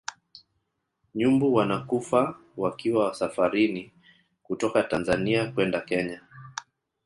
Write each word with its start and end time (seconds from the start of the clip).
nyumbu 1.15 1.53
wanakufa 1.53 2.35
wakiwa 2.57 3.13
safarini 3.15 3.91
kutoka 4.43 4.83
tanzania 4.83 5.51
kwenda 5.51 5.81
kenya 5.81 6.21